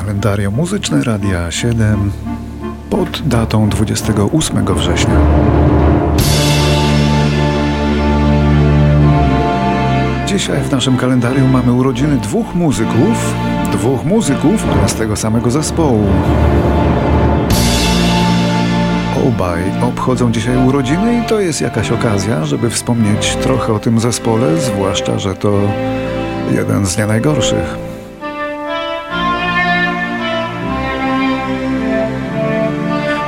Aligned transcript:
Kalendarium 0.00 0.54
Muzyczne 0.54 1.04
Radia 1.04 1.50
7 1.50 2.12
pod 2.90 3.22
datą 3.28 3.68
28 3.68 4.64
września. 4.74 5.14
Dzisiaj 10.26 10.60
w 10.62 10.72
naszym 10.72 10.96
kalendarium 10.96 11.50
mamy 11.50 11.72
urodziny 11.72 12.16
dwóch 12.16 12.54
muzyków, 12.54 13.34
dwóch 13.72 14.04
muzyków, 14.04 14.66
ale 14.78 14.88
z 14.88 14.94
tego 14.94 15.16
samego 15.16 15.50
zespołu. 15.50 16.06
Obaj 19.28 19.62
obchodzą 19.82 20.32
dzisiaj 20.32 20.66
urodziny 20.66 21.18
i 21.18 21.28
to 21.28 21.40
jest 21.40 21.60
jakaś 21.60 21.90
okazja, 21.90 22.44
żeby 22.44 22.70
wspomnieć 22.70 23.36
trochę 23.36 23.72
o 23.72 23.78
tym 23.78 24.00
zespole, 24.00 24.56
zwłaszcza, 24.56 25.18
że 25.18 25.34
to 25.34 25.60
jeden 26.52 26.86
z 26.86 26.98
nie 26.98 27.06
najgorszych. 27.06 27.93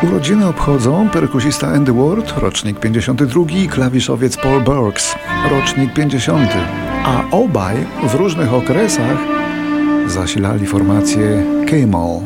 Urodziny 0.03 0.47
obchodzą 0.47 1.09
perkusista 1.09 1.67
Andy 1.67 1.93
Ward, 1.93 2.39
rocznik 2.39 2.81
52 2.81 3.43
i 3.51 3.69
klawiszowiec 3.69 4.37
Paul 4.37 4.65
Burks, 4.65 5.15
rocznik 5.51 5.95
50, 5.95 6.51
a 7.05 7.23
obaj 7.31 7.77
w 8.09 8.15
różnych 8.15 8.55
okresach 8.55 9.19
zasilali 10.07 10.67
formację 10.67 11.45
Camel, 11.71 12.21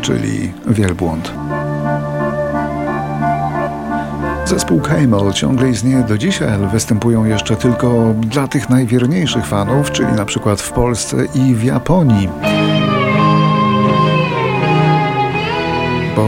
czyli 0.00 0.52
wielbłąd. 0.66 1.32
Zespół 4.44 4.80
Camel 4.80 5.32
ciągle 5.32 5.70
istnieje 5.70 6.02
do 6.02 6.18
dzisiaj, 6.18 6.54
ale 6.54 6.68
występują 6.68 7.24
jeszcze 7.24 7.56
tylko 7.56 8.14
dla 8.16 8.48
tych 8.48 8.68
najwierniejszych 8.68 9.46
fanów, 9.46 9.90
czyli 9.90 10.12
na 10.12 10.24
przykład 10.24 10.60
w 10.60 10.72
Polsce 10.72 11.16
i 11.34 11.54
w 11.54 11.64
Japonii. 11.64 12.28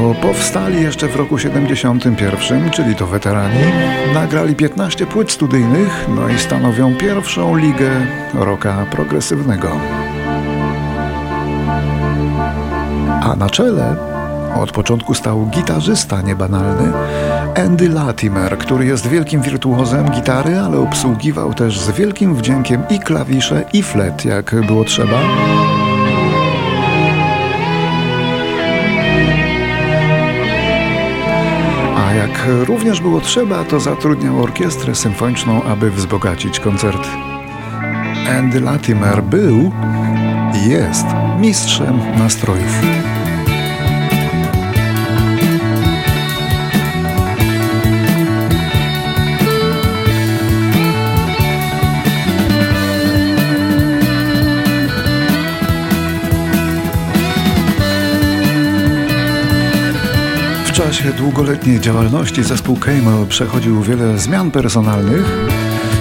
Bo 0.00 0.14
powstali 0.14 0.82
jeszcze 0.82 1.08
w 1.08 1.16
roku 1.16 1.38
71, 1.38 2.70
czyli 2.70 2.94
to 2.94 3.06
weterani, 3.06 3.64
nagrali 4.14 4.54
15 4.54 5.06
płyt 5.06 5.30
studyjnych, 5.30 6.06
no 6.08 6.28
i 6.28 6.38
stanowią 6.38 6.94
pierwszą 6.94 7.56
ligę 7.56 7.90
rocka 8.34 8.86
progresywnego. 8.90 9.68
A 13.22 13.36
na 13.36 13.50
czele 13.50 13.96
od 14.56 14.72
początku 14.72 15.14
stał 15.14 15.46
gitarzysta 15.46 16.22
niebanalny 16.22 16.92
Andy 17.56 17.88
Latimer, 17.88 18.58
który 18.58 18.86
jest 18.86 19.06
wielkim 19.06 19.42
wirtuozem 19.42 20.10
gitary, 20.10 20.58
ale 20.58 20.78
obsługiwał 20.78 21.54
też 21.54 21.80
z 21.80 21.90
wielkim 21.90 22.34
wdziękiem 22.34 22.82
i 22.90 22.98
klawisze, 22.98 23.64
i 23.72 23.82
flet, 23.82 24.24
jak 24.24 24.66
było 24.66 24.84
trzeba. 24.84 25.18
Jak 32.28 32.46
również 32.64 33.00
było 33.00 33.20
trzeba, 33.20 33.64
to 33.64 33.80
zatrudniał 33.80 34.42
orkiestrę 34.42 34.94
symfoniczną, 34.94 35.62
aby 35.62 35.90
wzbogacić 35.90 36.60
koncerty. 36.60 37.08
Andy 38.38 38.60
Latimer 38.60 39.22
był 39.22 39.72
i 40.54 40.70
jest 40.70 41.06
mistrzem 41.40 42.00
nastrojów. 42.18 42.80
Czasie 60.96 61.12
długoletniej 61.12 61.80
działalności 61.80 62.42
zespół 62.42 62.76
Camel 62.76 63.26
przechodził 63.28 63.82
wiele 63.82 64.18
zmian 64.18 64.50
personalnych. 64.50 65.24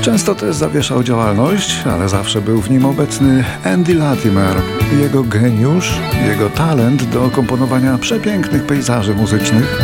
Często 0.02 0.36
też 0.36 0.56
zawieszał 0.56 1.04
działalność, 1.04 1.76
ale 1.86 2.09
zawsze 2.09 2.42
był 2.42 2.62
w 2.62 2.70
nim 2.70 2.86
obecny 2.86 3.44
Andy 3.64 3.96
Latimer. 3.96 4.56
Jego 5.02 5.24
geniusz, 5.24 6.00
jego 6.28 6.50
talent 6.50 7.04
do 7.04 7.30
komponowania 7.30 7.98
przepięknych 7.98 8.66
pejzaży 8.66 9.16
muzycznych. 9.16 9.81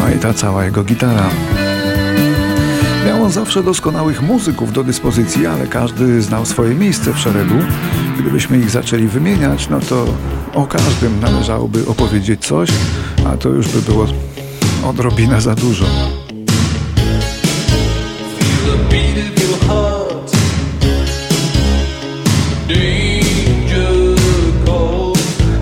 No 0.00 0.14
i 0.14 0.18
ta 0.18 0.34
cała 0.34 0.64
jego 0.64 0.84
gitara. 0.84 1.30
Miał 3.06 3.24
on 3.24 3.32
zawsze 3.32 3.62
doskonałych 3.62 4.22
muzyków 4.22 4.72
do 4.72 4.84
dyspozycji, 4.84 5.46
ale 5.46 5.66
każdy 5.66 6.22
znał 6.22 6.46
swoje 6.46 6.74
miejsce 6.74 7.12
w 7.12 7.18
szeregu. 7.18 7.58
Gdybyśmy 8.18 8.58
ich 8.58 8.70
zaczęli 8.70 9.06
wymieniać, 9.06 9.68
no 9.68 9.80
to 9.80 10.06
o 10.54 10.66
każdym 10.66 11.20
należałoby 11.20 11.86
opowiedzieć 11.86 12.46
coś, 12.46 12.70
a 13.26 13.36
to 13.36 13.48
już 13.48 13.68
by 13.68 13.82
było 13.82 14.06
odrobinę 14.84 15.40
za 15.40 15.54
dużo. 15.54 15.84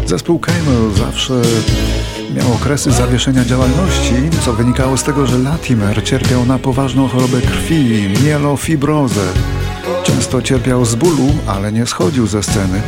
Zespół 0.07 0.39
Camel 0.39 0.91
zawsze 0.97 1.43
miał 2.37 2.53
okresy 2.53 2.93
zawieszenia 2.93 3.45
działalności, 3.45 4.15
co 4.45 4.53
wynikało 4.53 4.97
z 4.97 5.03
tego, 5.03 5.27
że 5.27 5.39
Latimer 5.39 6.05
cierpiał 6.05 6.47
na 6.47 6.59
poważną 6.59 7.09
chorobę 7.09 7.41
krwi, 7.41 8.09
mielofibrozę. 8.25 9.27
Często 10.05 10.43
cierpiał 10.43 10.85
z 10.85 10.95
bólu, 10.95 11.35
ale 11.47 11.73
nie 11.73 11.87
schodził 11.87 12.27
ze 12.27 12.43
sceny. 12.43 12.83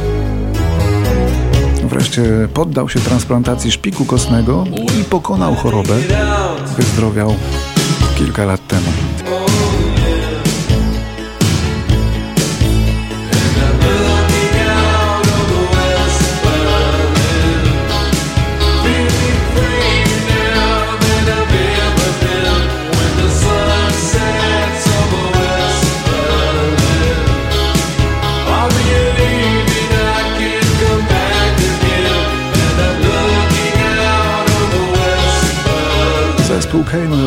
Wreszcie 2.04 2.48
poddał 2.54 2.88
się 2.88 3.00
transplantacji 3.00 3.72
szpiku 3.72 4.04
kostnego 4.04 4.64
i 5.00 5.04
pokonał 5.04 5.54
chorobę. 5.54 5.94
Wyzdrowiał 6.76 7.34
kilka 8.18 8.44
lat 8.44 8.66
temu. 8.68 9.03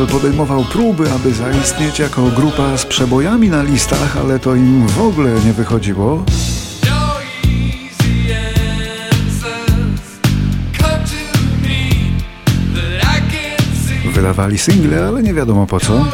Podejmował 0.06 0.64
próby, 0.64 1.12
aby 1.12 1.34
zaistnieć 1.34 1.98
jako 1.98 2.22
grupa 2.22 2.76
z 2.76 2.86
przebojami 2.86 3.48
na 3.48 3.62
listach, 3.62 4.16
ale 4.16 4.38
to 4.38 4.54
im 4.54 4.86
w 4.86 5.00
ogóle 5.00 5.30
nie 5.46 5.52
wychodziło. 5.52 6.24
Wydawali 14.14 14.58
single, 14.58 15.06
ale 15.08 15.22
nie 15.22 15.34
wiadomo 15.34 15.66
po 15.66 15.80
co. 15.80 16.04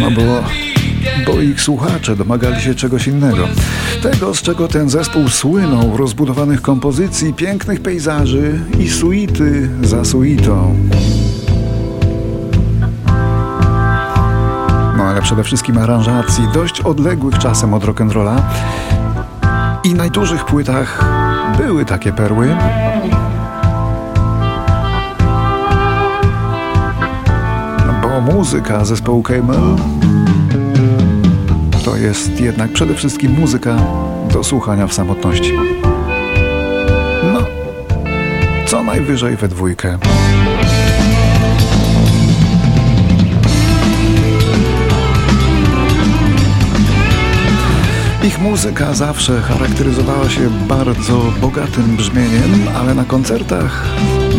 No 0.00 0.10
bo, 0.10 0.42
bo 1.26 1.40
ich 1.40 1.60
słuchacze 1.60 2.16
domagali 2.16 2.60
się 2.60 2.74
czegoś 2.74 3.06
innego. 3.06 3.48
Tego, 4.02 4.34
z 4.34 4.42
czego 4.42 4.68
ten 4.68 4.90
zespół 4.90 5.28
słynął, 5.28 5.96
rozbudowanych 5.96 6.62
kompozycji, 6.62 7.34
pięknych 7.34 7.80
pejzaży 7.80 8.60
i 8.78 8.90
suity 8.90 9.70
za 9.82 10.04
suitą. 10.04 10.76
No 14.96 15.04
ale 15.04 15.22
przede 15.22 15.44
wszystkim 15.44 15.78
aranżacji, 15.78 16.44
dość 16.54 16.80
odległych 16.80 17.38
czasem 17.38 17.74
od 17.74 17.84
rock'n'rolla. 17.84 18.40
I 19.84 19.94
na 19.94 20.08
dużych 20.08 20.44
płytach 20.44 21.04
były 21.58 21.84
takie 21.84 22.12
perły. 22.12 22.56
Bo 28.02 28.20
muzyka 28.20 28.84
zespołu 28.84 29.22
Camel 29.22 29.76
to 31.90 31.96
jest 31.96 32.40
jednak 32.40 32.72
przede 32.72 32.94
wszystkim 32.94 33.32
muzyka 33.32 33.76
do 34.32 34.44
słuchania 34.44 34.86
w 34.86 34.92
samotności. 34.92 35.52
No, 37.32 37.40
co 38.66 38.82
najwyżej 38.82 39.36
we 39.36 39.48
dwójkę. 39.48 39.98
Ich 48.24 48.40
muzyka 48.40 48.94
zawsze 48.94 49.40
charakteryzowała 49.40 50.28
się 50.28 50.50
bardzo 50.68 51.22
bogatym 51.40 51.96
brzmieniem, 51.96 52.68
ale 52.76 52.94
na 52.94 53.04
koncertach 53.04 53.84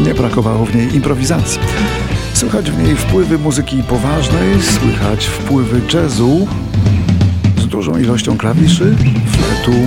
nie 0.05 0.13
brakowało 0.13 0.65
w 0.65 0.75
niej 0.75 0.95
improwizacji. 0.95 1.59
Słychać 2.33 2.71
w 2.71 2.83
niej 2.83 2.95
wpływy 2.95 3.37
muzyki 3.37 3.83
poważnej, 3.83 4.61
słychać 4.61 5.25
wpływy 5.25 5.81
jazzu, 5.93 6.47
dużą 7.81 7.99
ilością 7.99 8.37
klawiszy, 8.37 8.95
fletu 9.27 9.77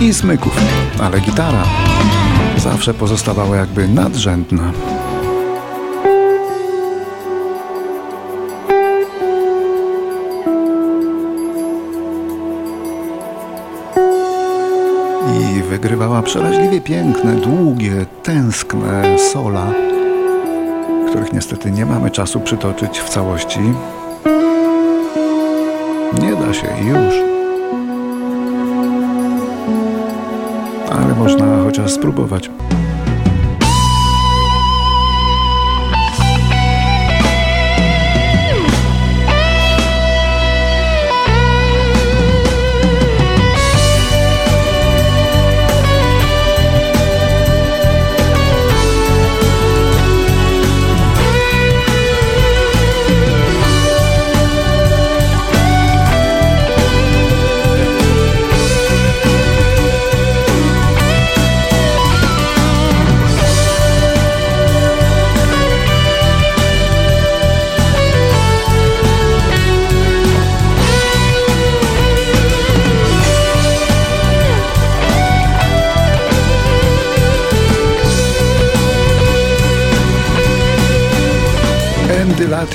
i 0.00 0.14
smyków, 0.14 0.60
ale 1.00 1.20
gitara 1.20 1.64
zawsze 2.56 2.94
pozostawała 2.94 3.56
jakby 3.56 3.88
nadrzędna. 3.88 4.72
I 15.40 15.62
wygrywała 15.62 16.22
przeraźliwie 16.22 16.80
piękne, 16.80 17.34
długie, 17.36 18.06
tęskne 18.22 19.18
sola, 19.32 19.72
których 21.08 21.32
niestety 21.32 21.70
nie 21.70 21.86
mamy 21.86 22.10
czasu 22.10 22.40
przytoczyć 22.40 22.98
w 22.98 23.08
całości. 23.08 23.60
Da 26.52 26.58
się 26.58 26.66
już. 26.86 27.14
Ale 30.90 31.14
można 31.14 31.62
chociaż 31.64 31.92
spróbować. 31.92 32.50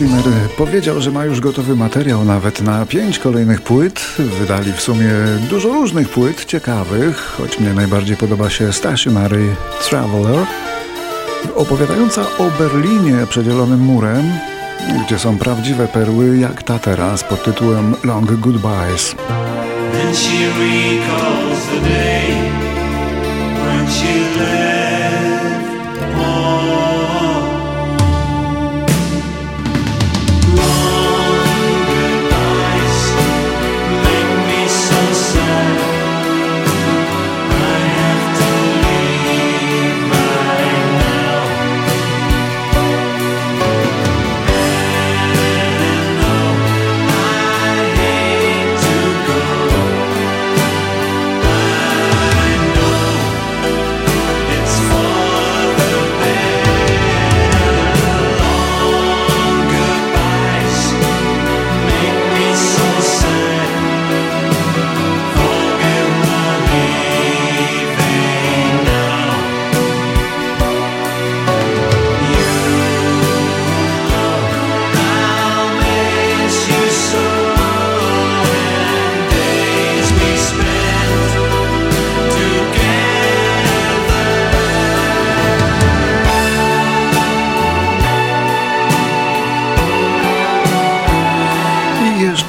Latimer 0.02 0.50
powiedział, 0.58 1.02
że 1.02 1.12
ma 1.12 1.26
już 1.26 1.40
gotowy 1.40 1.76
materiał 1.76 2.26
nawet 2.26 2.62
na 2.62 2.86
pięć 2.86 3.20
kolejnych 3.20 3.62
płyt. 3.62 4.00
Wydali 4.40 4.74
w 4.74 4.82
sumie 4.82 5.10
dużo 5.50 5.70
różnych 5.70 6.10
płyt, 6.10 6.46
ciekawych, 6.46 7.18
choć 7.18 7.60
mnie 7.60 7.74
najbardziej 7.74 8.18
podoba 8.18 8.50
się 8.50 8.74
Stationary 8.74 9.56
Traveler, 9.90 10.46
opowiadająca 11.56 12.22
o 12.22 12.50
Berlinie 12.60 13.28
przedzielonym 13.30 13.80
murem, 13.80 14.24
gdzie 15.06 15.20
są 15.20 15.38
prawdziwe 15.38 15.88
perły 15.88 16.38
jak 16.38 16.64
ta 16.64 16.80
teraz 16.80 17.24
pod 17.24 17.44
tytułem 17.44 17.96
Long 18.04 18.32
Goodbyes. 18.32 19.16
She 20.14 20.48
recalls 20.60 21.66
the 21.66 21.90
day 21.90 22.28
when 23.64 23.88
she 23.92 24.40
left 24.40 24.77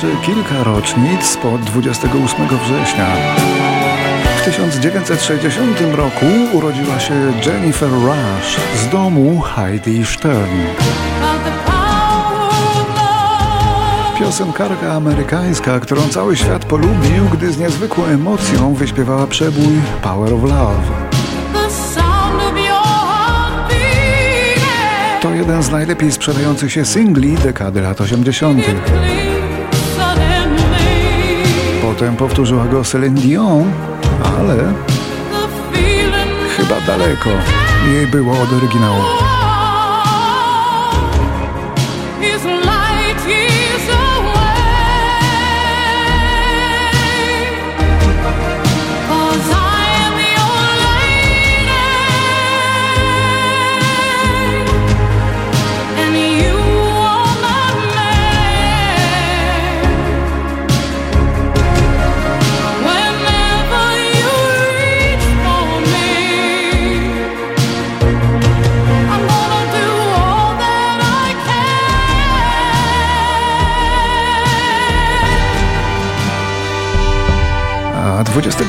kilka 0.07 0.65
rocznic 0.65 1.37
po 1.43 1.59
28 1.59 2.49
września. 2.49 3.07
W 4.41 4.45
1960 4.45 5.81
roku 5.95 6.27
urodziła 6.53 7.01
się 7.01 7.15
Jennifer 7.47 7.91
Rush 7.91 8.57
z 8.77 8.89
domu 8.89 9.41
Heidi 9.41 10.07
Stern. 10.07 10.59
Piosenkarka 14.19 14.93
amerykańska, 14.93 15.81
którą 15.81 16.09
cały 16.09 16.37
świat 16.37 16.65
polubił, 16.65 17.25
gdy 17.33 17.53
z 17.53 17.59
niezwykłą 17.59 18.05
emocją 18.05 18.75
wyśpiewała 18.75 19.27
przebój 19.27 19.81
Power 20.03 20.35
of 20.35 20.43
Love. 20.43 21.09
To 25.23 25.31
jeden 25.31 25.63
z 25.63 25.71
najlepiej 25.71 26.13
sprzedających 26.13 26.73
się 26.73 26.85
singli 26.85 27.35
dekady 27.35 27.81
lat 27.81 28.01
80. 28.01 28.63
Potem 31.99 32.17
powtórzyła 32.17 32.65
go 32.65 32.85
Celine 32.85 33.21
Dion, 33.21 33.73
ale 34.39 34.73
chyba 36.57 36.81
daleko 36.87 37.31
jej 37.93 38.07
było 38.07 38.33
od 38.33 38.53
oryginału. 38.53 39.28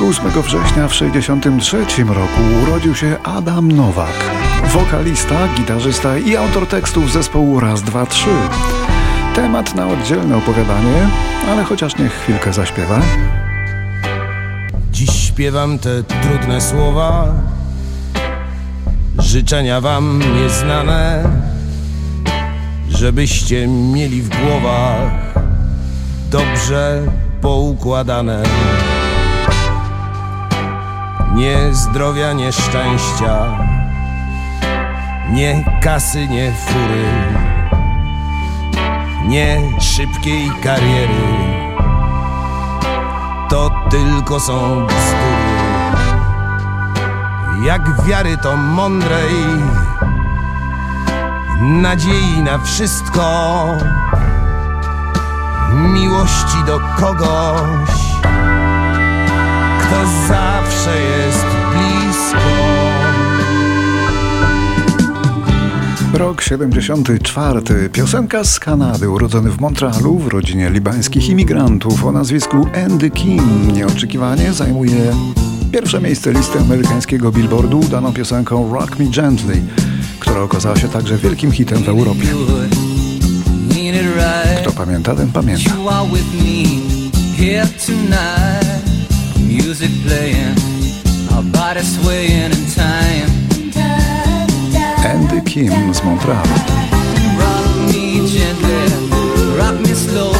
28 0.09 0.41
września 0.41 0.87
w 0.87 0.91
1963 0.91 2.03
roku 2.03 2.41
urodził 2.63 2.95
się 2.95 3.15
Adam 3.23 3.71
Nowak, 3.71 4.13
wokalista, 4.73 5.35
gitarzysta 5.57 6.17
i 6.17 6.35
autor 6.35 6.67
tekstów 6.67 7.11
zespołu 7.11 7.59
Raz, 7.59 7.81
Dwa, 7.83 8.05
Trzy. 8.05 8.29
Temat 9.35 9.75
na 9.75 9.87
oddzielne 9.87 10.37
opowiadanie, 10.37 11.09
ale 11.49 11.63
chociaż 11.63 11.97
niech 11.97 12.13
chwilkę 12.13 12.53
zaśpiewa. 12.53 13.01
Dziś 14.91 15.09
śpiewam 15.27 15.79
te 15.79 16.03
trudne 16.03 16.61
słowa, 16.61 17.33
życzenia 19.17 19.81
wam 19.81 20.21
nieznane, 20.35 21.23
żebyście 22.89 23.67
mieli 23.67 24.21
w 24.21 24.29
głowach 24.29 25.11
dobrze 26.31 27.03
poukładane. 27.41 28.43
Nie 31.39 31.73
zdrowia, 31.73 32.33
nie 32.33 32.51
szczęścia, 32.51 33.57
nie 35.29 35.63
kasy, 35.81 36.27
nie 36.27 36.51
fury, 36.51 37.05
nie 39.27 39.61
szybkiej 39.79 40.51
kariery, 40.63 41.23
to 43.49 43.71
tylko 43.89 44.39
są 44.39 44.85
bzdury. 44.85 45.49
Jak 47.65 48.05
wiary 48.05 48.37
to 48.37 48.57
mądrej, 48.57 49.35
nadziei 51.61 52.41
na 52.43 52.57
wszystko, 52.57 53.65
miłości 55.73 56.63
do 56.65 56.79
kogoś, 56.79 58.08
Rok 66.19 66.41
74. 66.41 67.89
Piosenka 67.93 68.43
z 68.43 68.59
Kanady, 68.59 69.09
urodzony 69.09 69.51
w 69.51 69.59
Montrealu 69.59 70.17
w 70.17 70.27
rodzinie 70.27 70.69
libańskich 70.69 71.29
imigrantów 71.29 72.05
o 72.05 72.11
nazwisku 72.11 72.67
Andy 72.85 73.09
Kim. 73.09 73.71
Nieoczekiwanie 73.73 74.53
zajmuje 74.53 75.15
pierwsze 75.71 76.01
miejsce 76.01 76.33
listy 76.33 76.59
amerykańskiego 76.59 77.31
billboardu 77.31 77.79
daną 77.91 78.13
piosenką 78.13 78.73
Rock 78.73 78.99
Me 78.99 79.05
Gently, 79.05 79.61
która 80.19 80.41
okazała 80.41 80.75
się 80.75 80.87
także 80.87 81.17
wielkim 81.17 81.51
hitem 81.51 81.83
w 81.83 81.89
Europie. 81.89 82.27
Kto 84.61 84.71
pamięta, 84.71 85.15
ten 85.15 85.31
pamięta. 85.31 85.71
Music 89.37 89.91
playing, 90.05 90.57
our 91.35 91.83
swaying 91.83 92.53
in 92.53 92.65
time. 92.75 93.38
Andy 95.59 95.71
Kim 95.71 95.93
z 95.93 96.03
Montrealu. 96.03 96.49
Rock 97.39 97.93
me 97.93 98.25
gently, 98.27 98.87
rock 99.57 99.79
me 99.81 99.95
slowly, 99.95 100.38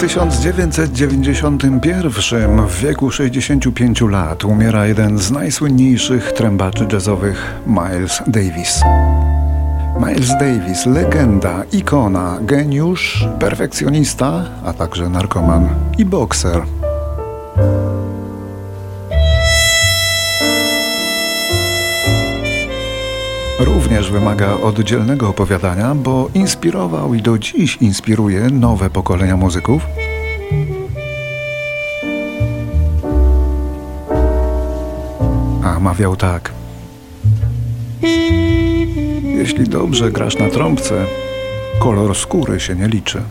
1991 0.00 2.66
w 2.66 2.80
wieku 2.80 3.10
65 3.10 4.00
lat 4.00 4.44
umiera 4.44 4.86
jeden 4.86 5.18
z 5.18 5.30
najsłynniejszych 5.30 6.32
trębaczy 6.32 6.86
jazzowych 6.92 7.54
Miles 7.66 8.22
Davis. 8.26 8.80
Miles 10.06 10.28
Davis, 10.28 10.86
legenda, 10.86 11.62
ikona, 11.72 12.38
geniusz, 12.42 13.28
perfekcjonista, 13.38 14.44
a 14.64 14.72
także 14.72 15.08
narkoman 15.08 15.68
i 15.98 16.04
bokser. 16.04 16.62
Również 23.64 24.10
wymaga 24.10 24.54
oddzielnego 24.54 25.28
opowiadania, 25.28 25.94
bo 25.94 26.30
inspirował 26.34 27.14
i 27.14 27.22
do 27.22 27.38
dziś 27.38 27.76
inspiruje 27.76 28.40
nowe 28.40 28.90
pokolenia 28.90 29.36
muzyków. 29.36 29.82
A 35.64 35.80
mawiał 35.80 36.16
tak. 36.16 36.52
Jeśli 39.22 39.64
dobrze 39.64 40.10
grasz 40.10 40.38
na 40.38 40.50
trąbce, 40.50 41.06
kolor 41.78 42.16
skóry 42.16 42.60
się 42.60 42.74
nie 42.74 42.88
liczy. 42.88 43.22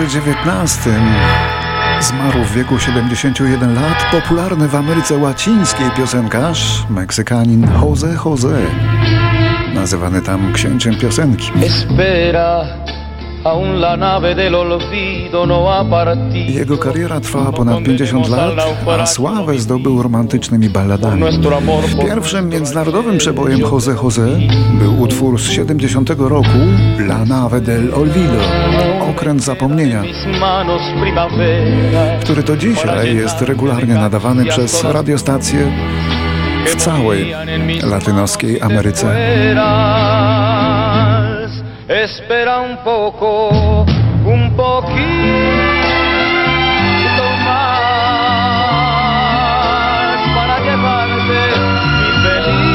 2019 0.00 0.90
zmarł 2.00 2.44
w 2.44 2.54
wieku 2.54 2.78
71 2.78 3.74
lat 3.74 4.06
popularny 4.10 4.68
w 4.68 4.74
Ameryce 4.74 5.16
Łacińskiej 5.16 5.90
piosenkarz, 5.96 6.84
Meksykanin 6.90 7.66
Jose 7.82 8.16
Jose, 8.24 8.58
nazywany 9.74 10.22
tam 10.22 10.52
księciem 10.52 10.96
piosenki. 10.96 11.52
Espera. 11.66 12.64
Jego 16.48 16.78
kariera 16.78 17.20
trwała 17.20 17.52
ponad 17.52 17.82
50 17.82 18.28
lat, 18.28 18.52
a 19.00 19.06
sławę 19.06 19.58
zdobył 19.58 20.02
romantycznymi 20.02 20.68
balladami. 20.70 21.22
Pierwszym 22.06 22.48
międzynarodowym 22.48 23.18
przebojem 23.18 23.60
Jose 23.60 23.94
Jose 24.02 24.28
był 24.72 25.00
utwór 25.02 25.40
z 25.40 25.50
70 25.50 26.10
roku 26.18 26.58
La 26.98 27.24
Nave 27.24 27.60
del 27.60 27.94
Olvido, 27.94 28.40
okręt 29.10 29.42
zapomnienia, 29.42 30.02
który 32.20 32.42
do 32.42 32.56
dzisiaj 32.56 33.16
jest 33.16 33.42
regularnie 33.42 33.94
nadawany 33.94 34.44
przez 34.44 34.84
radiostacje 34.84 35.72
w 36.66 36.76
całej 36.76 37.34
latynoskiej 37.82 38.60
Ameryce. 38.60 39.16
Espera 41.90 42.60
un 42.60 42.76
poco, 42.84 43.48
un 44.24 44.56
poquito 44.56 45.00
más 47.44 47.80
para 50.36 50.60
llevarte 50.60 51.40
mi 51.98 52.10
felicidad. 52.22 52.70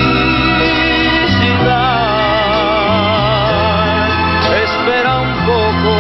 Espera 4.66 5.14
un 5.22 5.34
poco, 5.46 5.94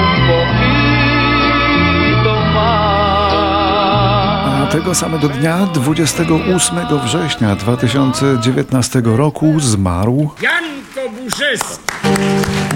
un 0.00 0.10
poquito 0.32 2.32
más. 2.54 4.62
A 4.62 4.64
tego 4.72 4.90
samego 4.94 5.28
dnia, 5.28 5.56
28 5.74 6.98
września 7.04 7.56
2019 7.56 9.02
roku 9.04 9.60
zmarł 9.60 10.30
Janko 10.40 11.10
Burzewski. 11.10 11.89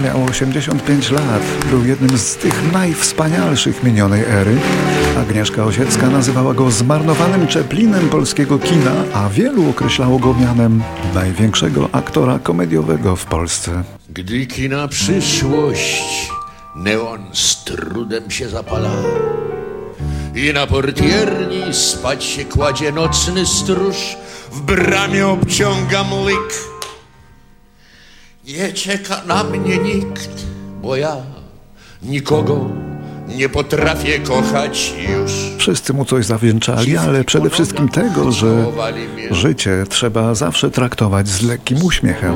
Miał 0.03 0.23
85 0.23 1.11
lat, 1.11 1.41
był 1.69 1.85
jednym 1.85 2.17
z 2.17 2.35
tych 2.35 2.73
najwspanialszych 2.73 3.83
minionej 3.83 4.23
ery. 4.23 4.57
Agnieszka 5.17 5.63
Osiecka 5.63 6.07
nazywała 6.07 6.53
go 6.53 6.71
zmarnowanym 6.71 7.47
Czeplinem 7.47 8.09
polskiego 8.09 8.59
kina, 8.59 8.91
a 9.13 9.29
wielu 9.29 9.69
określało 9.69 10.19
go 10.19 10.33
mianem 10.33 10.83
największego 11.13 11.89
aktora 11.91 12.39
komediowego 12.39 13.15
w 13.15 13.25
Polsce. 13.25 13.83
Gdy 14.09 14.45
kina 14.45 14.87
przyszłość, 14.87 16.29
neon 16.75 17.19
z 17.33 17.63
trudem 17.63 18.31
się 18.31 18.49
zapala 18.49 18.91
i 20.35 20.53
na 20.53 20.67
portierni 20.67 21.73
spać 21.73 22.23
się 22.23 22.45
kładzie 22.45 22.91
nocny 22.91 23.45
stróż, 23.45 24.17
w 24.51 24.61
bramie 24.61 25.27
obciąga 25.27 26.03
młyk 26.03 26.74
nie 28.47 28.73
czeka 28.73 29.21
na 29.27 29.43
mnie 29.43 29.77
nikt, 29.77 30.29
bo 30.81 30.95
ja 30.95 31.15
nikogo 32.03 32.69
nie 33.27 33.49
potrafię 33.49 34.19
kochać 34.19 34.93
już. 35.09 35.31
Wszyscy 35.57 35.93
mu 35.93 36.05
coś 36.05 36.25
zawdzięczali, 36.25 36.97
ale 36.97 37.23
przede 37.23 37.49
wszystkim 37.49 37.89
tego, 37.89 38.31
że 38.31 38.65
życie 39.31 39.83
trzeba 39.89 40.35
zawsze 40.35 40.71
traktować 40.71 41.27
z 41.27 41.41
lekkim 41.41 41.83
uśmiechem. 41.83 42.33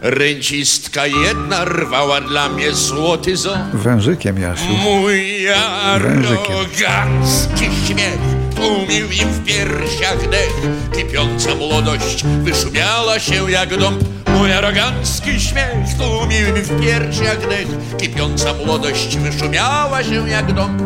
Ręcistka 0.00 1.06
jedna 1.06 1.64
rwała 1.64 2.20
dla 2.20 2.48
mnie 2.48 2.72
złoty 2.72 3.36
ząb. 3.36 3.74
Wężykiem, 3.74 4.38
Jasiu. 4.38 4.72
Mój 4.84 5.48
arogancki 5.48 7.64
śmiech 7.86 8.41
tłumił 8.62 9.06
im 9.10 9.28
w 9.28 9.44
piersiach 9.44 10.30
dech. 10.30 10.54
Kipiąca 10.96 11.54
młodość 11.54 12.24
wyszumiała 12.24 13.18
się 13.18 13.50
jak 13.50 13.76
dąb. 13.76 14.04
Mój 14.36 14.52
arogancki 14.52 15.40
śmiech 15.40 15.96
tłumił 15.98 16.54
mi 16.54 16.62
w 16.62 16.80
piersiach 16.80 17.48
dech 17.48 17.96
Kipiąca 17.98 18.54
młodość 18.54 19.16
wyszumiała 19.16 20.04
się 20.04 20.28
jak 20.28 20.52
dąb 20.52 20.82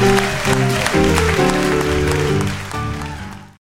Thank 0.00 0.33